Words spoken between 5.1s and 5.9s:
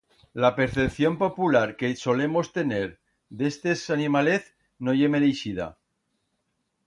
mereixida.